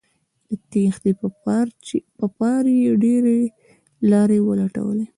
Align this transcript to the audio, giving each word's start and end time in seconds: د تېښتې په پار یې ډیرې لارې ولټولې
د 0.49 0.51
تېښتې 0.71 1.11
په 2.19 2.25
پار 2.37 2.63
یې 2.81 2.91
ډیرې 3.03 3.39
لارې 4.11 4.39
ولټولې 4.47 5.05